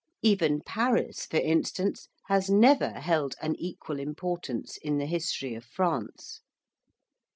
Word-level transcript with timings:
Even 0.23 0.61
Paris, 0.61 1.27
for 1.27 1.37
instance, 1.37 2.07
has 2.25 2.49
never 2.49 2.89
held 2.89 3.35
an 3.39 3.55
equal 3.57 3.99
importance 3.99 4.77
in 4.77 4.97
the 4.97 5.05
history 5.05 5.53
of 5.53 5.63
France. 5.63 6.41